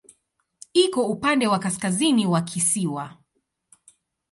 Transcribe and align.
Iko 0.73 1.07
upande 1.07 1.47
wa 1.47 1.59
kaskazini 1.59 2.25
wa 2.25 2.41
kisiwa. 2.41 3.17